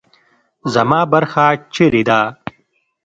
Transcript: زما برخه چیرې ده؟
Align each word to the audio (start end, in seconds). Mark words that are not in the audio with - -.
زما 0.73 0.99
برخه 1.11 1.45
چیرې 1.73 2.03
ده؟ 2.09 2.19